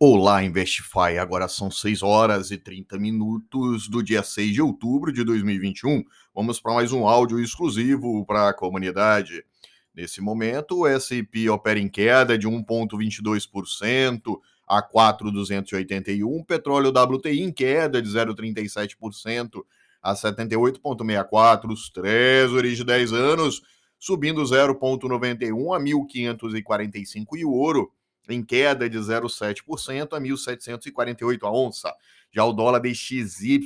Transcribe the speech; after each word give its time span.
Olá, 0.00 0.44
Investify. 0.44 1.18
Agora 1.20 1.48
são 1.48 1.72
6 1.72 2.04
horas 2.04 2.52
e 2.52 2.56
30 2.56 2.96
minutos 3.00 3.88
do 3.88 4.00
dia 4.00 4.22
6 4.22 4.52
de 4.52 4.62
outubro 4.62 5.12
de 5.12 5.24
2021. 5.24 6.04
Vamos 6.32 6.60
para 6.60 6.74
mais 6.74 6.92
um 6.92 7.04
áudio 7.04 7.40
exclusivo 7.40 8.24
para 8.24 8.48
a 8.48 8.54
comunidade. 8.54 9.44
Nesse 9.92 10.20
momento, 10.20 10.82
o 10.82 10.86
S&P 10.86 11.50
opera 11.50 11.80
em 11.80 11.88
queda 11.88 12.38
de 12.38 12.46
1,22% 12.46 14.38
a 14.68 14.80
4,281. 14.80 16.44
Petróleo 16.44 16.90
WTI 16.90 17.42
em 17.42 17.50
queda 17.50 18.00
de 18.00 18.08
0,37% 18.08 19.64
a 20.00 20.14
78,64. 20.14 21.72
Os 21.72 21.90
Treasuries 21.90 22.76
de 22.76 22.84
10 22.84 23.12
anos 23.12 23.62
subindo 23.98 24.44
0,91 24.44 25.74
a 25.74 25.80
1.545. 25.80 27.36
E 27.36 27.44
o 27.44 27.50
ouro 27.50 27.90
em 28.28 28.42
queda 28.42 28.88
de 28.88 28.98
0,7% 28.98 30.12
a 30.12 30.20
1.748 30.20 31.42
a 31.42 31.50
onça. 31.50 31.94
Já 32.30 32.44
o 32.44 32.52
dólar 32.52 32.80
DXY 32.80 33.60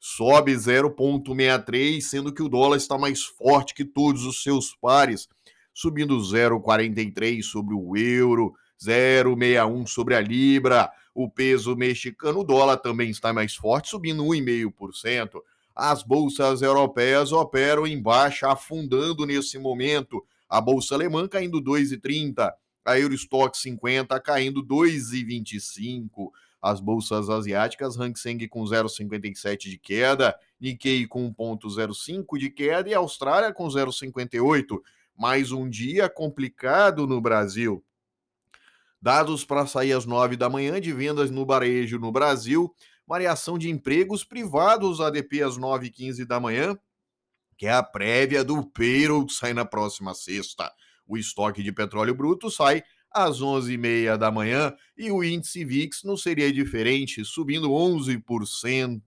sobe 0.00 0.52
0,63, 0.52 2.00
sendo 2.00 2.32
que 2.32 2.42
o 2.42 2.48
dólar 2.48 2.76
está 2.76 2.98
mais 2.98 3.22
forte 3.22 3.74
que 3.74 3.84
todos 3.84 4.24
os 4.24 4.42
seus 4.42 4.74
pares, 4.74 5.28
subindo 5.72 6.18
0,43 6.18 7.42
sobre 7.42 7.74
o 7.74 7.96
euro, 7.96 8.54
0,61 8.82 9.86
sobre 9.86 10.14
a 10.14 10.20
libra. 10.20 10.90
O 11.14 11.30
peso 11.30 11.76
mexicano, 11.76 12.40
o 12.40 12.44
dólar 12.44 12.76
também 12.78 13.08
está 13.08 13.32
mais 13.32 13.54
forte, 13.54 13.88
subindo 13.88 14.24
1,5%. 14.24 15.40
As 15.74 16.02
bolsas 16.02 16.60
europeias 16.60 17.32
operam 17.32 17.86
em 17.86 18.00
baixa, 18.00 18.50
afundando 18.50 19.24
nesse 19.24 19.58
momento. 19.58 20.24
A 20.48 20.60
bolsa 20.60 20.94
alemã 20.94 21.26
caindo 21.26 21.62
2,30 21.62 22.52
a 22.84 22.98
Eurostock 22.98 23.56
50 23.56 24.18
caindo 24.20 24.64
2,25. 24.64 26.30
As 26.60 26.80
bolsas 26.80 27.28
asiáticas, 27.28 27.98
Hang 27.98 28.18
Seng 28.18 28.48
com 28.48 28.64
0,57 28.64 29.68
de 29.68 29.78
queda, 29.78 30.34
Nikkei 30.60 31.06
com 31.06 31.32
1,05 31.34 32.38
de 32.38 32.50
queda 32.50 32.88
e 32.88 32.94
Austrália 32.94 33.52
com 33.52 33.66
0,58. 33.66 34.80
Mais 35.16 35.52
um 35.52 35.68
dia 35.68 36.08
complicado 36.08 37.06
no 37.06 37.20
Brasil. 37.20 37.84
Dados 39.00 39.44
para 39.44 39.66
sair 39.66 39.92
às 39.92 40.06
9 40.06 40.36
da 40.36 40.48
manhã 40.48 40.80
de 40.80 40.90
vendas 40.90 41.30
no 41.30 41.44
varejo 41.44 41.98
no 41.98 42.10
Brasil, 42.10 42.74
variação 43.06 43.58
de 43.58 43.68
empregos 43.68 44.24
privados 44.24 45.00
ADP 45.00 45.42
às 45.42 45.58
9h15 45.58 46.24
da 46.24 46.40
manhã, 46.40 46.76
que 47.58 47.66
é 47.66 47.72
a 47.72 47.82
prévia 47.82 48.42
do 48.42 48.64
payroll 48.64 49.26
que 49.26 49.34
sai 49.34 49.52
na 49.52 49.66
próxima 49.66 50.14
sexta. 50.14 50.72
O 51.06 51.16
estoque 51.16 51.62
de 51.62 51.72
petróleo 51.72 52.14
bruto 52.14 52.50
sai 52.50 52.82
às 53.10 53.40
11h30 53.40 54.16
da 54.16 54.30
manhã 54.30 54.74
e 54.96 55.10
o 55.10 55.22
índice 55.22 55.64
VIX 55.64 56.02
não 56.04 56.16
seria 56.16 56.52
diferente, 56.52 57.24
subindo 57.24 57.70
11% 57.70 59.00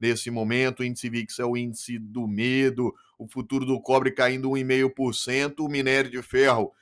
nesse 0.00 0.30
momento. 0.30 0.80
O 0.80 0.84
índice 0.84 1.08
VIX 1.08 1.38
é 1.38 1.44
o 1.44 1.56
índice 1.56 1.98
do 1.98 2.26
medo, 2.26 2.92
o 3.18 3.28
futuro 3.28 3.64
do 3.64 3.80
cobre 3.80 4.10
caindo 4.10 4.50
1,5%, 4.50 5.60
o 5.60 5.68
minério 5.68 6.10
de 6.10 6.20
ferro 6.22 6.72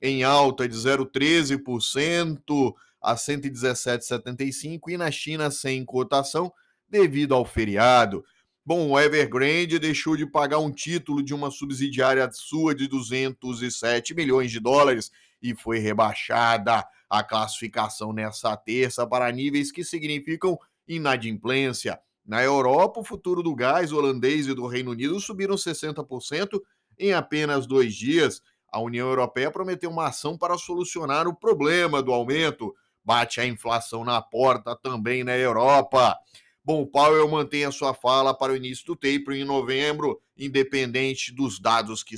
em 0.00 0.24
alta 0.24 0.68
de 0.68 0.74
0,13% 0.74 2.74
a 3.00 3.14
117,75 3.14 4.80
e 4.88 4.96
na 4.96 5.10
China 5.10 5.50
sem 5.50 5.84
cotação 5.84 6.52
devido 6.88 7.34
ao 7.34 7.44
feriado. 7.44 8.24
Bom, 8.64 8.90
o 8.90 9.00
Evergrande 9.00 9.76
deixou 9.76 10.16
de 10.16 10.24
pagar 10.24 10.58
um 10.58 10.70
título 10.70 11.20
de 11.20 11.34
uma 11.34 11.50
subsidiária 11.50 12.30
sua 12.30 12.72
de 12.72 12.86
207 12.86 14.14
milhões 14.14 14.52
de 14.52 14.60
dólares 14.60 15.10
e 15.42 15.52
foi 15.52 15.80
rebaixada 15.80 16.86
a 17.10 17.24
classificação 17.24 18.12
nessa 18.12 18.56
terça 18.56 19.04
para 19.04 19.32
níveis 19.32 19.72
que 19.72 19.82
significam 19.82 20.56
inadimplência. 20.86 21.98
Na 22.24 22.40
Europa, 22.40 23.00
o 23.00 23.04
futuro 23.04 23.42
do 23.42 23.52
gás 23.52 23.90
holandês 23.90 24.46
e 24.46 24.54
do 24.54 24.68
Reino 24.68 24.92
Unido 24.92 25.18
subiram 25.18 25.56
60% 25.56 26.60
em 26.96 27.12
apenas 27.12 27.66
dois 27.66 27.92
dias. 27.96 28.40
A 28.72 28.80
União 28.80 29.08
Europeia 29.08 29.50
prometeu 29.50 29.90
uma 29.90 30.06
ação 30.06 30.38
para 30.38 30.56
solucionar 30.56 31.26
o 31.26 31.34
problema 31.34 32.00
do 32.00 32.12
aumento. 32.12 32.72
Bate 33.04 33.40
a 33.40 33.44
inflação 33.44 34.04
na 34.04 34.22
porta 34.22 34.76
também 34.76 35.24
na 35.24 35.36
Europa. 35.36 36.16
Bom, 36.64 36.86
Powell 36.86 37.28
mantém 37.28 37.64
a 37.64 37.72
sua 37.72 37.92
fala 37.92 38.32
para 38.32 38.52
o 38.52 38.56
início 38.56 38.86
do 38.86 38.94
tapering 38.94 39.40
em 39.40 39.44
novembro, 39.44 40.22
independente 40.36 41.34
dos 41.34 41.58
dados 41.58 42.04
que 42.04 42.14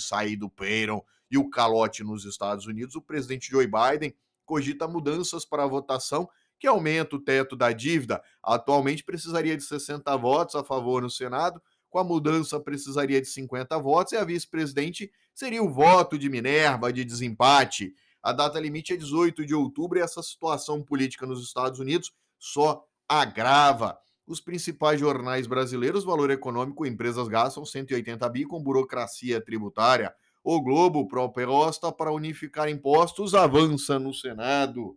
payroll 0.55 1.07
e 1.31 1.39
o 1.39 1.49
calote 1.49 2.05
nos 2.05 2.27
Estados 2.27 2.67
Unidos. 2.67 2.95
O 2.95 3.01
presidente 3.01 3.51
Joe 3.51 3.67
Biden 3.67 4.15
cogita 4.45 4.87
mudanças 4.87 5.47
para 5.47 5.65
a 5.65 5.67
votação 5.67 6.29
que 6.59 6.67
aumenta 6.67 7.17
o 7.17 7.19
teto 7.19 7.57
da 7.57 7.73
dívida. 7.73 8.23
Atualmente 8.43 9.03
precisaria 9.03 9.57
de 9.57 9.63
60 9.63 10.15
votos 10.19 10.55
a 10.55 10.63
favor 10.63 11.01
no 11.01 11.11
Senado, 11.11 11.61
com 11.89 11.99
a 11.99 12.05
mudança 12.05 12.61
precisaria 12.61 13.23
de 13.23 13.29
50 13.29 13.79
votos 13.79 14.13
e 14.13 14.17
a 14.17 14.25
vice-presidente 14.25 15.11
seria 15.35 15.63
o 15.63 15.73
voto 15.73 16.19
de 16.19 16.29
Minerva, 16.29 16.93
de 16.93 17.03
desempate. 17.03 17.95
A 18.23 18.33
data 18.33 18.61
limite 18.61 18.93
é 18.93 18.97
18 18.97 19.47
de 19.47 19.55
outubro 19.55 19.99
e 19.99 20.03
essa 20.03 20.23
situação 20.23 20.83
política 20.83 21.27
nos 21.27 21.43
Estados 21.43 21.79
Unidos 21.79 22.13
só 22.39 22.85
agrava. 23.09 23.99
Os 24.27 24.41
principais 24.41 24.99
jornais 24.99 25.47
brasileiros, 25.47 26.03
Valor 26.03 26.31
Econômico, 26.31 26.87
empresas 26.87 27.29
gastam 27.29 27.65
180 27.65 28.27
bi 28.31 28.45
com 28.45 28.63
burocracia 28.63 29.41
tributária. 29.41 30.15
O 30.43 30.61
Globo, 30.63 31.07
proposta 31.07 31.93
para 31.93 32.13
unificar 32.13 32.69
impostos, 32.69 33.35
avança 33.35 33.99
no 33.99 34.15
Senado. 34.15 34.97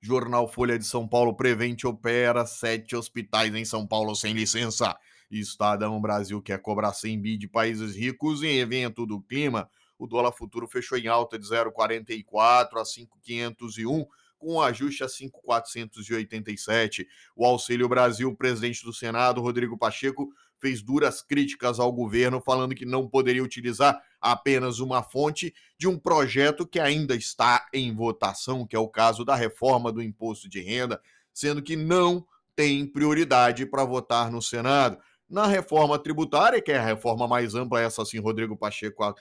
Jornal 0.00 0.48
Folha 0.48 0.78
de 0.78 0.84
São 0.84 1.06
Paulo, 1.06 1.34
Prevente 1.34 1.86
opera 1.86 2.44
sete 2.44 2.96
hospitais 2.96 3.54
em 3.54 3.64
São 3.64 3.86
Paulo 3.86 4.14
sem 4.14 4.34
licença. 4.34 4.96
Estadão 5.30 6.00
Brasil 6.00 6.42
quer 6.42 6.60
cobrar 6.60 6.92
100 6.92 7.20
bi 7.20 7.36
de 7.38 7.48
países 7.48 7.96
ricos 7.96 8.42
em 8.42 8.58
evento 8.58 9.06
do 9.06 9.20
clima. 9.22 9.70
O 9.98 10.06
dólar 10.06 10.32
futuro 10.32 10.66
fechou 10.66 10.98
em 10.98 11.06
alta 11.06 11.38
de 11.38 11.46
0,44 11.46 12.80
a 12.80 12.84
5,501 12.84 14.04
com 14.42 14.60
ajuste 14.60 15.04
a 15.04 15.08
5,487. 15.08 17.06
O 17.36 17.46
Auxílio 17.46 17.88
Brasil, 17.88 18.28
o 18.28 18.36
presidente 18.36 18.84
do 18.84 18.92
Senado, 18.92 19.40
Rodrigo 19.40 19.78
Pacheco, 19.78 20.28
fez 20.58 20.82
duras 20.82 21.22
críticas 21.22 21.78
ao 21.78 21.92
governo, 21.92 22.40
falando 22.40 22.74
que 22.74 22.84
não 22.84 23.08
poderia 23.08 23.42
utilizar 23.42 24.02
apenas 24.20 24.80
uma 24.80 25.00
fonte 25.02 25.54
de 25.78 25.86
um 25.86 25.96
projeto 25.96 26.66
que 26.66 26.80
ainda 26.80 27.14
está 27.14 27.68
em 27.72 27.94
votação, 27.94 28.66
que 28.66 28.74
é 28.74 28.78
o 28.78 28.88
caso 28.88 29.24
da 29.24 29.36
reforma 29.36 29.92
do 29.92 30.02
imposto 30.02 30.48
de 30.48 30.60
renda, 30.60 31.00
sendo 31.32 31.62
que 31.62 31.76
não 31.76 32.26
tem 32.56 32.84
prioridade 32.84 33.64
para 33.64 33.84
votar 33.84 34.30
no 34.30 34.42
Senado. 34.42 34.98
Na 35.28 35.46
reforma 35.46 35.98
tributária, 35.98 36.60
que 36.60 36.72
é 36.72 36.78
a 36.78 36.84
reforma 36.84 37.28
mais 37.28 37.54
ampla, 37.54 37.80
essa 37.80 38.04
sim, 38.04 38.18
Rodrigo 38.18 38.56
Pacheco 38.56 39.14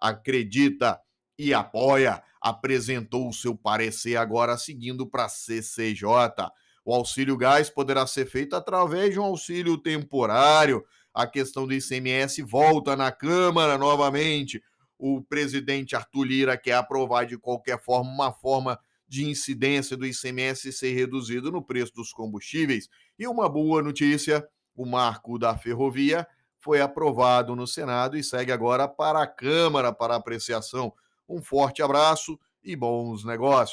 acredita 0.00 1.00
e 1.38 1.54
apoia, 1.54 2.22
apresentou 2.40 3.28
o 3.28 3.32
seu 3.32 3.56
parecer 3.56 4.16
agora 4.16 4.58
seguindo 4.58 5.06
para 5.06 5.26
a 5.26 5.28
CCJ. 5.28 6.04
O 6.84 6.92
auxílio 6.92 7.36
gás 7.36 7.70
poderá 7.70 8.06
ser 8.06 8.26
feito 8.26 8.56
através 8.56 9.12
de 9.12 9.20
um 9.20 9.24
auxílio 9.24 9.78
temporário. 9.78 10.84
A 11.14 11.26
questão 11.26 11.66
do 11.66 11.74
ICMS 11.74 12.42
volta 12.42 12.96
na 12.96 13.12
Câmara 13.12 13.78
novamente. 13.78 14.62
O 14.98 15.22
presidente 15.22 15.94
Arthur 15.94 16.24
Lira 16.24 16.56
quer 16.56 16.74
aprovar 16.74 17.24
de 17.24 17.38
qualquer 17.38 17.80
forma 17.82 18.10
uma 18.10 18.32
forma 18.32 18.78
de 19.06 19.24
incidência 19.24 19.96
do 19.96 20.06
ICMS 20.06 20.72
ser 20.72 20.92
reduzido 20.92 21.52
no 21.52 21.62
preço 21.62 21.92
dos 21.94 22.12
combustíveis. 22.12 22.88
E 23.18 23.26
uma 23.26 23.48
boa 23.48 23.82
notícia: 23.82 24.46
o 24.74 24.84
marco 24.84 25.38
da 25.38 25.56
ferrovia 25.56 26.26
foi 26.58 26.80
aprovado 26.80 27.54
no 27.54 27.66
Senado 27.66 28.16
e 28.16 28.24
segue 28.24 28.50
agora 28.50 28.88
para 28.88 29.22
a 29.22 29.26
Câmara 29.26 29.92
para 29.92 30.16
apreciação. 30.16 30.92
Um 31.28 31.42
forte 31.42 31.82
abraço 31.82 32.38
e 32.64 32.74
bons 32.74 33.24
negócios. 33.24 33.66